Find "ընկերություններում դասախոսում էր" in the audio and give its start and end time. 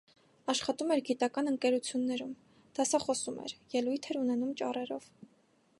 1.51-3.55